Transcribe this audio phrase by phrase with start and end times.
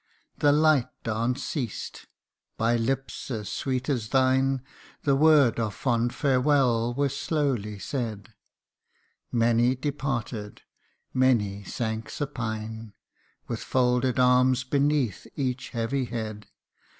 [0.39, 2.07] The light dance ceased
[2.57, 4.63] by lips as sweet as thine
[5.03, 8.33] The word of fond farewell was slowly said;
[9.31, 10.63] Many departed
[11.13, 12.93] many sank supine,
[13.47, 16.47] With folded arms beneath each heavy head.